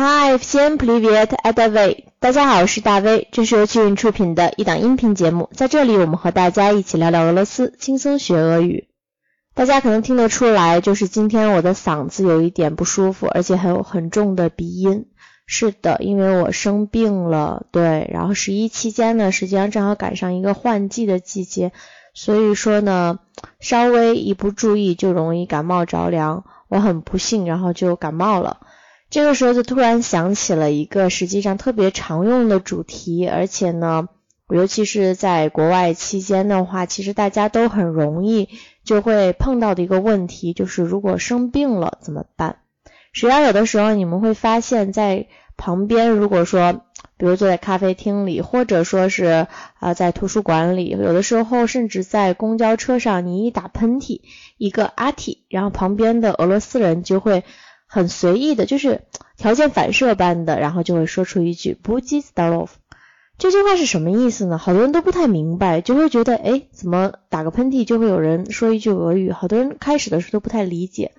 [0.00, 2.04] Hi, всем привет, это Давей。
[2.20, 8.88] 大家好，我是大威，这是由趣云出品的一档音频节目，在这里我们和大家一起聊聊俄罗斯，轻松学俄语。
[9.54, 15.06] 大家可能听得出来，就是今天我的嗓子有一点不舒服，而且还有很重的鼻音。
[15.46, 21.72] 是的，因为我生病了，对，然后十一期间呢，实际上正好赶上一个换季的季节，
[22.12, 23.20] 所以说呢，
[23.60, 26.44] 稍微一不注意就容易感冒着凉。
[26.68, 28.58] 我很不幸，然后就感冒了。
[29.11, 34.07] 这个时候就突然想起了一个实际上特别常用的主题，而且呢，
[34.49, 38.47] 尤其是在国外期间的话，其实大家都很容易
[38.85, 42.59] 就会碰到的一个问题，就是如果生病了怎么办？
[43.11, 46.71] 实际上有的时候你们会发现，在旁边如果说，
[47.17, 49.47] 比如坐在咖啡厅里，或者说是
[49.81, 54.21] 啊在图书馆里，有的时候甚至在公交车上，你一打喷嚏，
[54.57, 57.43] 一个阿嚏，然后旁边的俄罗斯人就会。
[57.93, 59.01] 很随意的，就是
[59.35, 62.69] 条件反射般的，然后就会说出一句 b u j i s t a r o v
[63.37, 64.57] 这句话是什么意思呢？
[64.57, 69.33] 好多人都不太明白，就会觉得，哎，怎么打个喷嚏就会有人说一句俄语？
[69.33, 71.11] 好多人开始的时候都不太理解，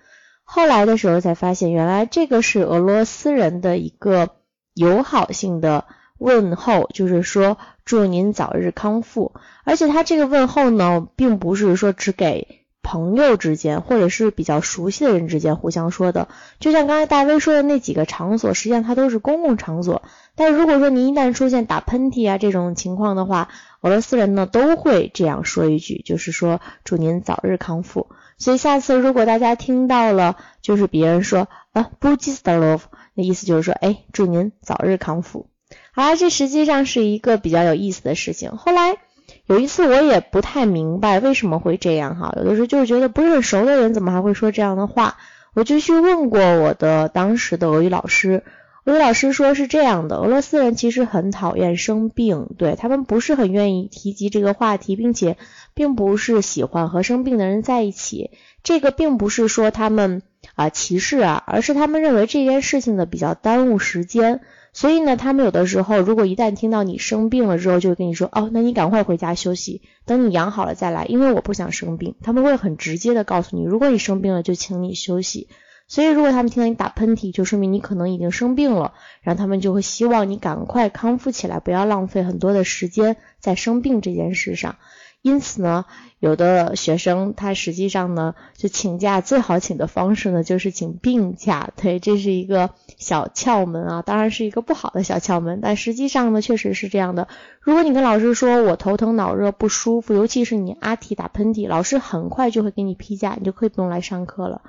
[0.45, 4.31] 后来的时候才发现，原来这个是俄罗斯人的一个
[4.73, 5.85] 友好性的
[6.17, 9.35] 问候，就是说祝您早日康复。
[9.65, 12.62] 而且他这个问候呢，并不是说只给。
[12.83, 20.03] 朋友之间，或者是比较熟悉的人之间互相说的，就像刚才大威说的那几个场所，实际上它都是公共场所。
[20.35, 23.49] 但如果说您一旦出现打喷嚏啊这种情况的话，
[23.81, 28.09] 俄罗斯人呢都会这样说一句，就是说祝您早日康复。
[28.37, 32.83] 所以下次如果大家听到了，就是别人说啊 b u j i s t a r o v
[33.15, 35.47] 那意思就是说，哎，祝您早日康复。
[35.93, 38.57] 好啦，这实际上是一个比较有意思的事情。
[38.57, 38.99] 后来。
[39.47, 45.17] 有一次我也不太明白为什么会这样哈，有的时候就是觉得不是很熟的人怎么还会说这样的话，
[45.55, 48.45] 我就去问过我的当时的俄语老师，
[48.85, 55.37] 俄语老师说是这样的，俄罗斯人其实很讨厌生病，对他们不是很愿意提及这个话题，并且
[55.75, 58.31] 并不是喜欢和生病的人在一起，
[58.63, 60.23] 这个并不是说他们
[60.55, 64.41] 啊歧视啊，而是他们认为这件事情呢比较耽误时间。
[64.75, 72.15] 所以呢，他们有的时候，如果一旦听到你生病了之后，就会跟你说，哦，那你赶快回家休息，等你养好了再来，因为我不想生病。
[72.23, 75.49] 他们会很直接的告诉你，如果你生病了，就请你休息。
[75.89, 84.77] 所以，如果他们听到你打喷嚏，就说明你可能已经生病了，然后他们就会希望你赶快康复起来，不要浪费很多的时间在生病这件事上。
[85.23, 85.85] 因此呢，
[86.19, 91.71] 有的学生他实际上呢，就请假最好请的方式呢，就是请病假。
[91.77, 97.29] 对，这是一个小窍门啊，当然是一个不好的小窍门，但实际上呢，确实是这样的。
[97.61, 104.63] 如果你跟老师说我头疼脑热不舒服，尤其是你阿嚏打喷嚏，老师很快就会给你批假，你就可以不用来上课了。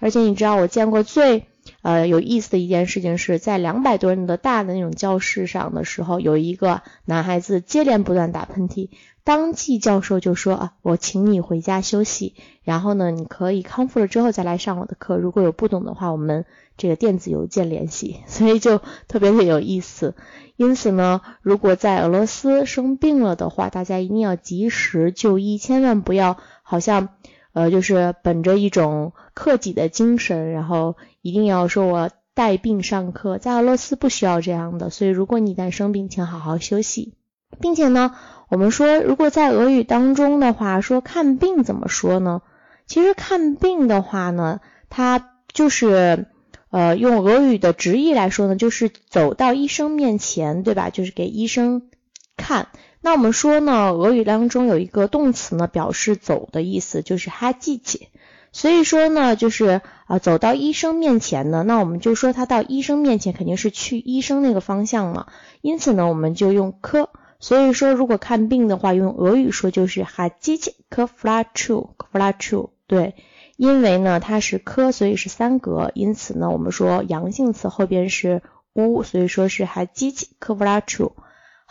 [0.00, 1.46] 而且你知道，我见过最
[1.82, 8.90] 呃有意思的一件事情是在两百多人的大的那种教室上的时候，有一个男孩子接连不断打喷嚏。
[9.22, 15.18] 当即教授就说啊，我请你回家休息，然后呢，你可以康复了之后再来上我的课。
[15.18, 16.46] 如果有不懂的话，我们
[16.78, 18.16] 这个电子邮件联系。
[18.26, 20.14] 所以就特别的有意思。
[20.56, 27.10] 因此呢，如果在俄罗斯生病了的话，大家一定要及时就医，千万不要好像
[27.52, 33.38] 呃就是本着一种克己的精神，然后一定要说我带病上课。
[33.38, 34.90] 在俄罗斯不需要这样的。
[34.90, 37.14] 所以如果你一旦生病，请好好休息，
[37.60, 38.14] 并且呢。
[38.50, 42.42] 我们说，如果在俄语当中的话，说看病怎么说呢？
[42.88, 46.26] 其实看病的话呢，它就是
[46.70, 50.90] 呃用俄语的直译来说呢，就是走到医生面前，对吧？
[50.90, 51.90] 就是给医生
[52.36, 52.66] 看。
[53.00, 58.08] 那我们说呢，俄语当中有一个动词呢，表示走的意思，就是哈季节。
[58.52, 65.26] 所以说呢，就是啊走到医生面前呢，那我们就说他到医生面前肯定是去医生那个方向嘛。
[65.60, 67.10] 因此呢，我们就用科。
[67.38, 72.70] 所以说，如果看病的话，用俄语说就是哈基奇科弗拉楚科弗拉楚。
[72.86, 73.14] 对，
[73.56, 78.42] 因为呢它是科，所以是三格，因此呢我们说阳性词后边是
[78.74, 81.12] 乌，所以说是哈基奇科弗拉楚。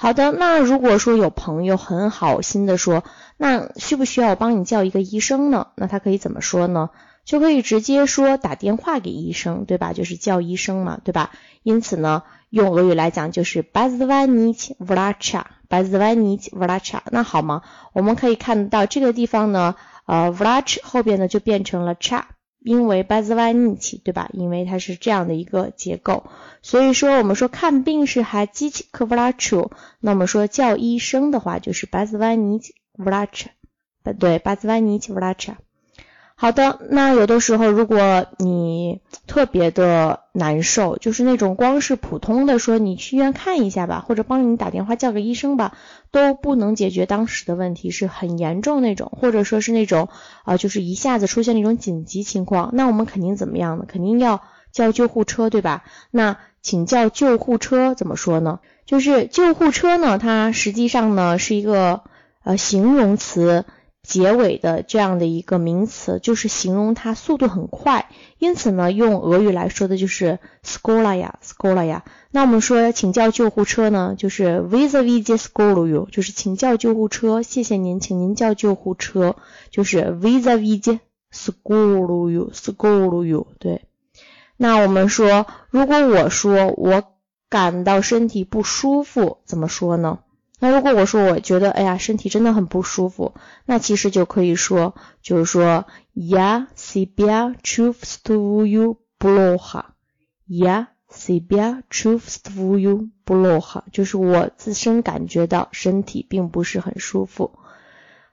[0.02, 3.04] 好的，那如果说有朋友很好心的说，
[3.36, 5.68] 那需不需要我帮你叫一个医生呢？
[5.76, 6.90] 那他可以怎么说呢？
[7.26, 9.92] 就可以直接说打电话给医生，对吧？
[9.92, 11.32] 就是叫医生嘛，对吧？
[11.64, 15.44] 因此呢，用俄语来讲就是 b a z v a n i c vracha。
[15.68, 17.64] b a z v a n i c vracha，那好吗？
[17.92, 19.76] 我们可以看到这个地方呢，
[20.06, 22.22] 呃，vrach 后边呢就变成了 cha，
[22.70, 24.30] 因为 b a z v a n i c h 对吧？
[24.32, 26.26] 因为它是这样的一个结构，
[26.62, 33.48] 所以说我们说看病是还机器 k vrachu，那么说叫医生的话就是 b a z v a n i c h vracha，
[34.20, 35.56] 对 b a z v a n i c h vracha。
[36.42, 45.74] 好的，那有的时候如果你特别的难受，就是那种光是普通的说你去医院看一下吧，或者帮你打电话叫个医生吧，
[46.12, 50.08] 都不能解决当时的问题，是很严重那种，或者说是那种
[50.46, 53.84] 啊，就是一下子出现那种紧急情况，那我们肯定怎么样呢？
[53.86, 55.84] 肯定要叫救护车，对吧？
[56.10, 58.62] 那请叫救护车怎么说呢？
[58.86, 62.04] 就是救护车呢，它实际上呢是一个
[62.46, 63.66] 呃形容词。
[64.10, 68.10] 结尾的这样的一个名词，就是形容它速度很快，
[68.40, 72.02] 因此呢，用俄语来说的就是 skolaya，skolaya。
[72.32, 79.36] 那我们说请叫救护车呢，就是 vizavide skoluyu，就是请叫救护车，谢谢您，请您叫救护车，
[79.70, 80.98] 就是 vizavide
[81.32, 83.46] skoluyu，skoluyu。
[83.60, 83.84] 对。
[84.58, 87.04] 那我们说，如果我说我
[87.48, 90.18] 感到身体不舒服，怎么说呢？
[90.61, 93.35] 那如果我说我觉得哎呀身体真的很不舒服，
[93.67, 107.59] 那其实就可以说就是说 я себя чувствую плохо，я себя чувствую плохо，就是我自身感觉到身体并不是很舒服。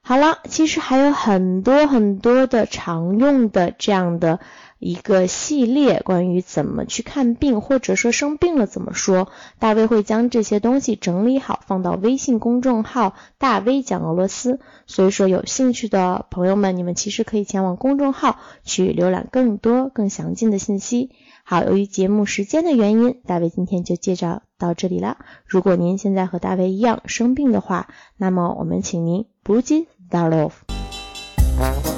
[0.09, 4.39] 好了，其实还有很多很多的常用的这样的。
[4.79, 14.61] 一个系列关于怎么去看病，或者说生病了怎么说，大卫会将这些东西整理好，放到微信公众号“大 V 讲俄罗斯”。
[14.87, 21.11] 所以说，有兴趣的朋友们，你们其实可以前往公众号去浏览更多更详尽的信息。
[21.43, 25.17] 好，由于节目时间的原因，大卫今天就介绍到这里了。
[25.47, 27.89] 如果您现在和大卫一样生病的话，
[28.19, 31.96] 那么我们请您不 u d that off.